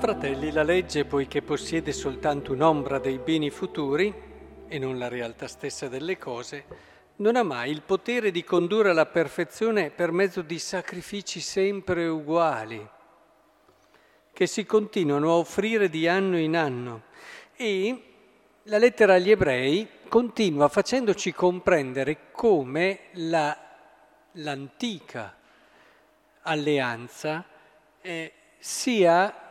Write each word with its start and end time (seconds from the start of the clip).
Fratelli, 0.00 0.52
la 0.52 0.62
legge, 0.62 1.04
poiché 1.04 1.42
possiede 1.42 1.92
soltanto 1.92 2.52
un'ombra 2.52 3.00
dei 3.00 3.18
beni 3.18 3.50
futuri 3.50 4.14
e 4.68 4.78
non 4.78 4.96
la 4.96 5.08
realtà 5.08 5.48
stessa 5.48 5.88
delle 5.88 6.16
cose, 6.16 6.64
non 7.16 7.34
ha 7.34 7.42
mai 7.42 7.72
il 7.72 7.82
potere 7.82 8.30
di 8.30 8.44
condurre 8.44 8.90
alla 8.90 9.06
perfezione 9.06 9.90
per 9.90 10.12
mezzo 10.12 10.42
di 10.42 10.60
sacrifici 10.60 11.40
sempre 11.40 12.06
uguali, 12.06 12.88
che 14.32 14.46
si 14.46 14.64
continuano 14.64 15.30
a 15.30 15.36
offrire 15.38 15.88
di 15.88 16.06
anno 16.06 16.38
in 16.38 16.56
anno. 16.56 17.02
E 17.56 18.02
la 18.62 18.78
lettera 18.78 19.14
agli 19.14 19.32
ebrei 19.32 19.88
continua 20.08 20.68
facendoci 20.68 21.32
comprendere 21.32 22.30
come 22.30 23.00
la, 23.14 23.56
l'antica 24.32 25.36
alleanza 26.42 27.44
eh, 28.00 28.32
sia 28.60 29.42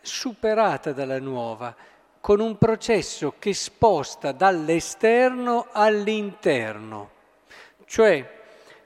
superata 0.00 0.92
dalla 0.92 1.18
nuova, 1.18 1.74
con 2.20 2.40
un 2.40 2.58
processo 2.58 3.34
che 3.38 3.54
sposta 3.54 4.32
dall'esterno 4.32 5.68
all'interno. 5.72 7.10
Cioè, 7.86 8.38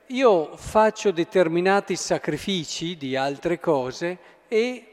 io 0.09 0.57
faccio 0.57 1.11
determinati 1.11 1.97
sacrifici 1.97 2.97
di 2.97 3.17
altre 3.17 3.59
cose 3.59 4.19
e, 4.47 4.87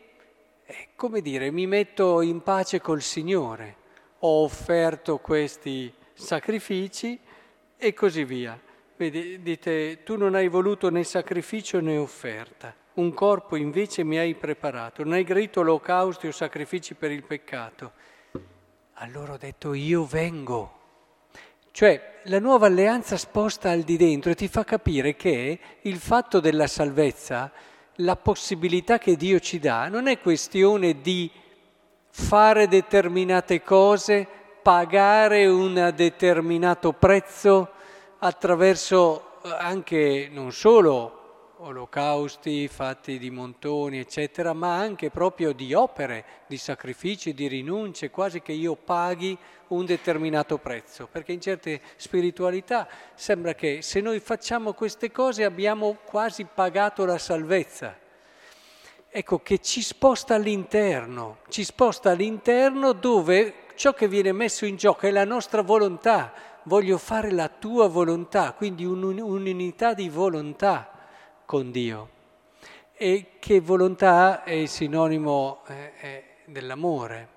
eh, 0.66 0.88
come 0.96 1.22
dire, 1.22 1.52
mi 1.52 1.68
metto 1.68 2.22
in 2.22 2.42
pace 2.42 2.82
col 2.82 3.02
Signore. 3.02 3.76
Ho 4.20 4.44
offerto 4.44 5.18
questi 5.18 5.94
sacrifici 6.14 7.20
e 7.78 7.94
così 7.94 8.24
via. 8.24 8.60
Vedi, 8.96 9.42
dite, 9.42 10.04
tu 10.04 10.16
non 10.16 10.36
hai 10.36 10.48
voluto 10.48 10.90
né 10.90 11.04
sacrificio 11.04 11.80
né 11.80 11.98
offerta 11.98 12.76
un 12.94 13.14
corpo 13.14 13.56
invece 13.56 14.04
mi 14.04 14.18
hai 14.18 14.36
preparato, 14.36 15.04
non 15.04 15.14
hai 15.14 15.24
gradito 15.24 15.62
olocausti 15.62 16.28
o 16.28 16.32
sacrifici 16.32 16.94
per 16.94 17.12
il 17.12 17.24
peccato. 17.24 17.92
Allora 18.96 19.34
ho 19.34 19.38
detto 19.38 19.74
io 19.74 20.06
vengo. 20.06 20.80
Cioè 21.72 22.20
la 22.24 22.40
nuova 22.40 22.68
alleanza 22.68 23.16
sposta 23.16 23.72
al 23.72 23.82
di 23.82 23.96
dentro 23.96 24.32
e 24.32 24.36
ti 24.36 24.48
fa 24.48 24.64
capire 24.66 25.16
che 25.16 25.60
il 25.82 25.98
fatto 25.98 26.40
della 26.40 26.68
salvezza, 26.68 27.52
la 27.96 28.16
possibilità 28.18 28.98
che 28.98 29.16
Dio 29.16 29.40
ci 29.40 29.58
dà, 29.58 29.88
non 29.88 30.08
è 30.08 30.20
questione 30.20 31.00
di 31.02 31.32
fare 32.10 32.68
determinate 32.68 33.64
cose, 33.64 34.28
pagare 34.62 35.48
un 35.48 35.94
determinato 35.96 36.92
prezzo 36.92 37.72
attraverso 38.20 39.40
anche 39.44 40.30
non 40.32 40.52
solo 40.52 41.21
olocausti 41.64 42.68
fatti 42.68 43.20
di 43.20 43.30
montoni, 43.30 44.00
eccetera, 44.00 44.54
ma 44.54 44.78
anche 44.78 45.12
proprio 45.12 45.54
di 45.54 45.74
opere, 45.74 46.26
di 46.48 46.58
sacrifici, 46.58 47.34
di 47.34 47.48
rinunce, 47.48 48.10
quasi 48.10 48.42
che 48.42 48.52
io 48.52 48.76
paghi 48.76 49.38
un 49.68 49.86
determinato 49.86 50.58
prezzo, 50.58 51.08
perché 51.12 51.34
in 51.34 51.42
certe 51.42 51.82
spiritualità 51.98 52.88
sembra 53.14 53.54
che 53.54 53.82
se 53.82 54.02
noi 54.02 54.20
facciamo 54.20 54.74
queste 54.74 55.12
cose 55.12 55.44
abbiamo 55.44 55.98
quasi 56.04 56.46
pagato 56.46 57.06
la 57.06 57.20
salvezza. 57.20 57.98
Ecco 59.08 59.40
che 59.40 59.60
ci 59.60 59.82
sposta 59.82 60.36
all'interno, 60.36 61.40
ci 61.50 61.64
sposta 61.64 62.10
all'interno 62.10 62.94
dove 62.94 63.66
ciò 63.76 63.94
che 63.94 64.08
viene 64.08 64.32
messo 64.32 64.66
in 64.66 64.78
gioco 64.78 65.06
è 65.06 65.12
la 65.12 65.26
nostra 65.26 65.62
volontà, 65.62 66.34
voglio 66.64 66.98
fare 66.98 67.30
la 67.32 67.50
tua 67.50 67.88
volontà, 67.88 68.54
quindi 68.54 68.84
un'unità 68.84 69.94
di 69.94 70.10
volontà 70.10 70.91
con 71.52 71.70
Dio 71.70 72.10
e 72.94 73.32
che 73.38 73.60
volontà 73.60 74.46
è 74.46 74.66
sinonimo 74.68 75.64
eh, 75.68 76.24
dell'amore 76.46 77.28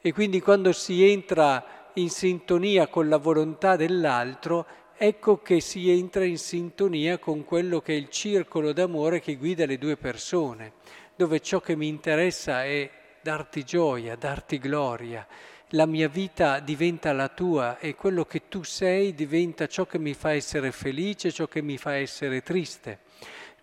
e 0.00 0.12
quindi 0.12 0.40
quando 0.40 0.70
si 0.70 1.04
entra 1.04 1.90
in 1.94 2.08
sintonia 2.08 2.86
con 2.86 3.08
la 3.08 3.16
volontà 3.16 3.74
dell'altro 3.74 4.66
ecco 4.96 5.42
che 5.42 5.58
si 5.58 5.90
entra 5.90 6.22
in 6.22 6.38
sintonia 6.38 7.18
con 7.18 7.44
quello 7.44 7.80
che 7.80 7.94
è 7.94 7.96
il 7.96 8.08
circolo 8.08 8.72
d'amore 8.72 9.18
che 9.18 9.34
guida 9.34 9.66
le 9.66 9.78
due 9.78 9.96
persone, 9.96 10.74
dove 11.16 11.40
ciò 11.40 11.58
che 11.58 11.74
mi 11.74 11.88
interessa 11.88 12.62
è 12.62 12.88
darti 13.20 13.64
gioia, 13.64 14.14
darti 14.14 14.60
gloria, 14.60 15.26
la 15.70 15.86
mia 15.86 16.08
vita 16.08 16.60
diventa 16.60 17.12
la 17.12 17.28
tua 17.28 17.80
e 17.80 17.96
quello 17.96 18.26
che 18.26 18.42
tu 18.46 18.62
sei 18.62 19.12
diventa 19.12 19.66
ciò 19.66 19.86
che 19.86 19.98
mi 19.98 20.14
fa 20.14 20.30
essere 20.30 20.70
felice, 20.70 21.32
ciò 21.32 21.48
che 21.48 21.62
mi 21.62 21.76
fa 21.76 21.94
essere 21.94 22.42
triste. 22.42 23.00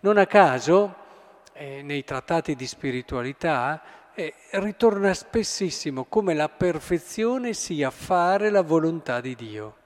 Non 0.04 0.18
a 0.18 0.26
caso, 0.26 0.94
eh, 1.54 1.80
nei 1.80 2.04
trattati 2.04 2.54
di 2.54 2.66
spiritualità, 2.66 4.10
eh, 4.12 4.34
ritorna 4.50 5.14
spessissimo 5.14 6.04
come 6.04 6.34
la 6.34 6.50
perfezione 6.50 7.54
sia 7.54 7.88
fare 7.88 8.50
la 8.50 8.60
volontà 8.60 9.22
di 9.22 9.34
Dio. 9.34 9.76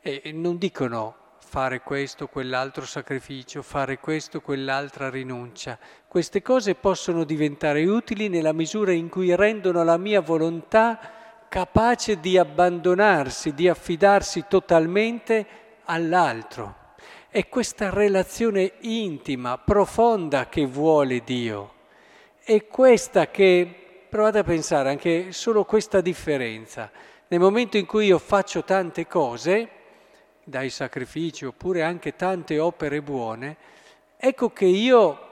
E 0.00 0.32
non 0.32 0.56
dicono 0.56 1.14
fare 1.40 1.82
questo, 1.82 2.26
quell'altro 2.26 2.86
sacrificio, 2.86 3.60
fare 3.60 3.98
questo, 3.98 4.40
quell'altra 4.40 5.10
rinuncia. 5.10 5.78
Queste 6.08 6.40
cose 6.40 6.74
possono 6.74 7.24
diventare 7.24 7.84
utili 7.84 8.30
nella 8.30 8.54
misura 8.54 8.92
in 8.92 9.10
cui 9.10 9.36
rendono 9.36 9.84
la 9.84 9.98
mia 9.98 10.22
volontà 10.22 10.98
capace 11.50 12.18
di 12.18 12.38
abbandonarsi, 12.38 13.52
di 13.52 13.68
affidarsi 13.68 14.46
totalmente 14.48 15.46
all'altro. 15.84 16.79
È 17.32 17.48
questa 17.48 17.90
relazione 17.90 18.72
intima, 18.80 19.56
profonda 19.56 20.48
che 20.48 20.66
vuole 20.66 21.22
Dio. 21.22 21.74
È 22.42 22.66
questa 22.66 23.28
che, 23.28 24.06
provate 24.08 24.38
a 24.38 24.42
pensare 24.42 24.88
anche 24.88 25.30
solo 25.30 25.64
questa 25.64 26.00
differenza. 26.00 26.90
Nel 27.28 27.38
momento 27.38 27.76
in 27.76 27.86
cui 27.86 28.06
io 28.06 28.18
faccio 28.18 28.64
tante 28.64 29.06
cose, 29.06 29.68
dai 30.42 30.70
sacrifici 30.70 31.44
oppure 31.44 31.84
anche 31.84 32.16
tante 32.16 32.58
opere 32.58 33.00
buone, 33.00 33.56
ecco 34.16 34.50
che 34.50 34.64
io 34.64 35.28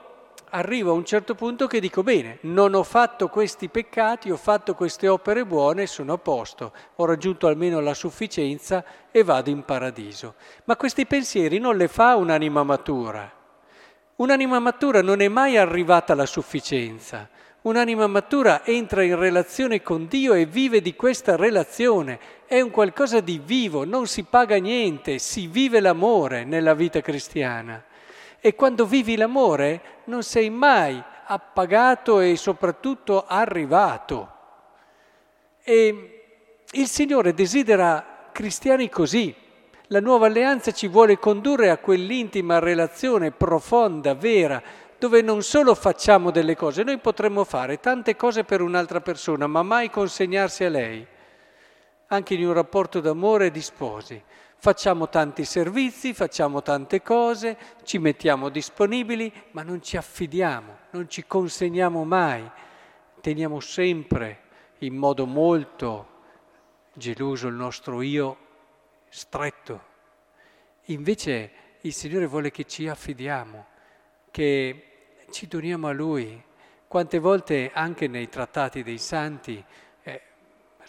arrivo 0.49 0.91
a 0.91 0.93
un 0.93 1.05
certo 1.05 1.35
punto 1.35 1.67
che 1.67 1.79
dico 1.79 2.03
bene, 2.03 2.39
non 2.41 2.73
ho 2.73 2.83
fatto 2.83 3.27
questi 3.27 3.69
peccati, 3.69 4.31
ho 4.31 4.37
fatto 4.37 4.73
queste 4.73 5.07
opere 5.07 5.45
buone, 5.45 5.87
sono 5.87 6.13
a 6.13 6.17
posto, 6.17 6.73
ho 6.95 7.05
raggiunto 7.05 7.47
almeno 7.47 7.79
la 7.79 7.93
sufficienza 7.93 8.83
e 9.11 9.23
vado 9.23 9.49
in 9.49 9.63
paradiso. 9.63 10.35
Ma 10.65 10.75
questi 10.75 11.05
pensieri 11.05 11.59
non 11.59 11.77
le 11.77 11.87
fa 11.87 12.15
un'anima 12.15 12.63
matura. 12.63 13.31
Un'anima 14.15 14.59
matura 14.59 15.01
non 15.01 15.21
è 15.21 15.27
mai 15.27 15.57
arrivata 15.57 16.13
alla 16.13 16.25
sufficienza. 16.25 17.29
Un'anima 17.61 18.07
matura 18.07 18.65
entra 18.65 19.03
in 19.03 19.17
relazione 19.17 19.81
con 19.81 20.07
Dio 20.07 20.33
e 20.33 20.45
vive 20.45 20.81
di 20.81 20.95
questa 20.95 21.35
relazione. 21.35 22.19
È 22.45 22.59
un 22.61 22.69
qualcosa 22.69 23.19
di 23.19 23.41
vivo, 23.43 23.85
non 23.85 24.07
si 24.07 24.23
paga 24.23 24.57
niente, 24.57 25.19
si 25.19 25.47
vive 25.47 25.79
l'amore 25.79 26.45
nella 26.45 26.73
vita 26.73 27.01
cristiana. 27.01 27.83
E 28.39 28.55
quando 28.55 28.85
vivi 28.85 29.15
l'amore 29.17 29.81
non 30.05 30.23
sei 30.23 30.49
mai 30.49 31.01
appagato 31.25 32.19
e 32.19 32.35
soprattutto 32.35 33.25
arrivato. 33.27 34.31
E 35.63 36.23
il 36.71 36.87
Signore 36.87 37.33
desidera 37.33 38.29
cristiani 38.31 38.89
così. 38.89 39.35
La 39.87 39.99
nuova 39.99 40.27
alleanza 40.27 40.71
ci 40.71 40.87
vuole 40.87 41.17
condurre 41.17 41.69
a 41.69 41.77
quell'intima 41.77 42.59
relazione 42.59 43.31
profonda, 43.31 44.13
vera, 44.13 44.61
dove 44.99 45.21
non 45.21 45.41
solo 45.41 45.73
facciamo 45.75 46.29
delle 46.29 46.55
cose, 46.55 46.83
noi 46.83 46.99
potremmo 46.99 47.43
fare 47.43 47.79
tante 47.79 48.15
cose 48.15 48.43
per 48.43 48.61
un'altra 48.61 49.01
persona, 49.01 49.47
ma 49.47 49.63
mai 49.63 49.89
consegnarsi 49.89 50.63
a 50.63 50.69
lei, 50.69 51.05
anche 52.07 52.33
in 52.33 52.45
un 52.45 52.53
rapporto 52.53 52.99
d'amore 52.99 53.49
di 53.49 53.61
sposi. 53.61 54.21
Facciamo 54.61 55.07
tanti 55.07 55.45
servizi, 55.45 56.13
facciamo 56.13 56.61
tante 56.61 57.01
cose, 57.01 57.57
ci 57.83 57.97
mettiamo 57.97 58.49
disponibili, 58.49 59.31
ma 59.51 59.63
non 59.63 59.81
ci 59.81 59.95
affidiamo, 59.95 60.77
non 60.89 61.07
ci 61.07 61.23
consegniamo 61.25 62.03
mai. 62.03 62.45
Teniamo 63.21 63.61
sempre 63.61 64.41
in 64.79 64.97
modo 64.97 65.25
molto 65.25 66.07
geloso 66.91 67.47
il 67.47 67.53
nostro 67.53 68.01
io 68.01 68.37
stretto. 69.07 69.81
Invece 70.87 71.51
il 71.81 71.93
Signore 71.93 72.25
vuole 72.25 72.51
che 72.51 72.65
ci 72.65 72.89
affidiamo, 72.89 73.65
che 74.29 75.23
ci 75.31 75.47
doniamo 75.47 75.87
a 75.87 75.93
Lui. 75.93 76.43
Quante 76.85 77.19
volte 77.19 77.71
anche 77.73 78.09
nei 78.09 78.27
trattati 78.27 78.83
dei 78.83 78.97
santi 78.97 79.63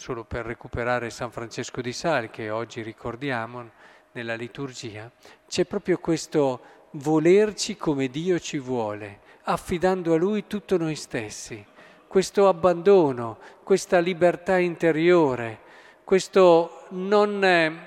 solo 0.01 0.25
per 0.25 0.47
recuperare 0.47 1.11
San 1.11 1.31
Francesco 1.31 1.83
di 1.83 1.93
Sal, 1.93 2.31
che 2.31 2.49
oggi 2.49 2.81
ricordiamo 2.81 3.69
nella 4.13 4.35
liturgia, 4.35 5.11
c'è 5.47 5.67
proprio 5.67 5.99
questo 5.99 6.61
volerci 6.93 7.77
come 7.77 8.09
Dio 8.09 8.39
ci 8.39 8.59
vuole, 8.59 9.21
affidando 9.43 10.15
a 10.15 10.17
Lui 10.17 10.47
tutto 10.47 10.79
noi 10.79 10.95
stessi, 10.95 11.63
questo 12.09 12.49
abbandono, 12.49 13.37
questa 13.63 13.99
libertà 13.99 14.57
interiore, 14.57 15.59
questo 16.03 16.87
non, 16.93 17.79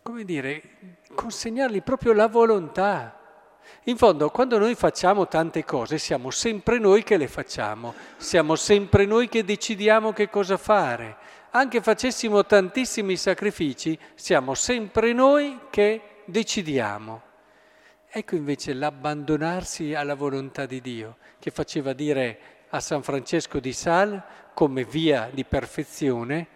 come 0.00 0.24
dire, 0.24 0.62
consegnargli 1.14 1.82
proprio 1.82 2.14
la 2.14 2.26
volontà, 2.26 3.20
In 3.84 3.96
fondo, 3.96 4.30
quando 4.30 4.58
noi 4.58 4.74
facciamo 4.74 5.28
tante 5.28 5.64
cose, 5.64 5.98
siamo 5.98 6.30
sempre 6.30 6.78
noi 6.78 7.02
che 7.02 7.16
le 7.16 7.28
facciamo, 7.28 7.94
siamo 8.16 8.56
sempre 8.56 9.04
noi 9.04 9.28
che 9.28 9.44
decidiamo 9.44 10.12
che 10.12 10.30
cosa 10.30 10.56
fare. 10.56 11.16
Anche 11.50 11.80
facessimo 11.80 12.44
tantissimi 12.46 13.16
sacrifici, 13.16 13.98
siamo 14.14 14.54
sempre 14.54 15.12
noi 15.12 15.58
che 15.70 16.22
decidiamo. 16.24 17.22
Ecco 18.08 18.36
invece 18.36 18.72
l'abbandonarsi 18.72 19.94
alla 19.94 20.14
volontà 20.14 20.66
di 20.66 20.80
Dio, 20.80 21.16
che 21.38 21.50
faceva 21.50 21.92
dire 21.92 22.38
a 22.70 22.80
San 22.80 23.02
Francesco 23.02 23.60
di 23.60 23.72
Sal 23.72 24.22
come 24.54 24.84
via 24.84 25.28
di 25.32 25.44
perfezione, 25.44 26.46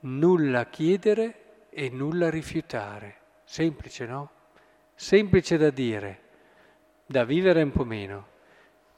nulla 0.00 0.66
chiedere 0.66 1.68
e 1.70 1.90
nulla 1.90 2.30
rifiutare. 2.30 3.16
Semplice, 3.44 4.06
no? 4.06 4.30
Semplice 5.02 5.56
da 5.56 5.70
dire, 5.70 6.20
da 7.06 7.24
vivere 7.24 7.62
un 7.62 7.72
po' 7.72 7.86
meno. 7.86 8.26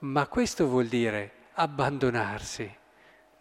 Ma 0.01 0.27
questo 0.27 0.67
vuol 0.67 0.87
dire 0.87 1.31
abbandonarsi, 1.53 2.69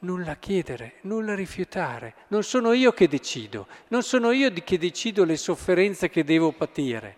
nulla 0.02 0.36
chiedere, 0.36 0.98
nulla 1.02 1.34
rifiutare. 1.34 2.13
Non 2.28 2.44
sono 2.44 2.74
io 2.74 2.92
che 2.92 3.08
decido, 3.08 3.66
non 3.88 4.04
sono 4.04 4.30
io 4.30 4.54
che 4.54 4.78
decido 4.78 5.24
le 5.24 5.38
sofferenze 5.38 6.10
che 6.10 6.24
devo 6.24 6.52
patire, 6.52 7.16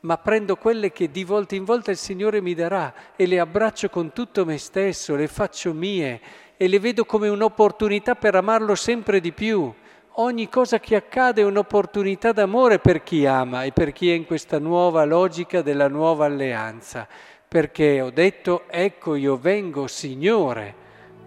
ma 0.00 0.18
prendo 0.18 0.56
quelle 0.56 0.90
che 0.90 1.08
di 1.08 1.22
volta 1.22 1.54
in 1.54 1.62
volta 1.62 1.92
il 1.92 1.96
Signore 1.96 2.40
mi 2.40 2.54
darà 2.54 2.92
e 3.14 3.26
le 3.26 3.38
abbraccio 3.38 3.90
con 3.90 4.12
tutto 4.12 4.44
me 4.44 4.58
stesso, 4.58 5.14
le 5.14 5.28
faccio 5.28 5.72
mie 5.72 6.20
e 6.56 6.66
le 6.66 6.80
vedo 6.80 7.04
come 7.04 7.28
un'opportunità 7.28 8.16
per 8.16 8.34
amarlo 8.34 8.74
sempre 8.74 9.20
di 9.20 9.30
più. 9.30 9.72
Ogni 10.14 10.48
cosa 10.48 10.80
che 10.80 10.96
accade 10.96 11.40
è 11.40 11.44
un'opportunità 11.44 12.32
d'amore 12.32 12.78
per 12.80 13.02
chi 13.02 13.26
ama 13.26 13.62
e 13.62 13.72
per 13.72 13.92
chi 13.92 14.10
è 14.10 14.14
in 14.14 14.26
questa 14.26 14.58
nuova 14.58 15.04
logica 15.04 15.62
della 15.62 15.88
nuova 15.88 16.26
alleanza, 16.26 17.06
perché 17.46 18.00
ho 18.00 18.10
detto, 18.10 18.64
ecco 18.68 19.14
io 19.14 19.36
vengo, 19.36 19.86
Signore, 19.86 20.74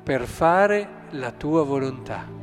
per 0.03 0.25
fare 0.25 1.05
la 1.11 1.31
tua 1.31 1.63
volontà. 1.63 2.42